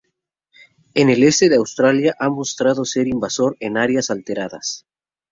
En 0.95 1.11
el 1.11 1.21
oeste 1.21 1.47
de 1.47 1.57
Australia 1.57 2.15
ha 2.17 2.27
mostrado 2.27 2.85
ser 2.85 3.07
invasor 3.07 3.55
en 3.59 3.77
áreas 3.77 4.09
alteradas. 4.09 4.87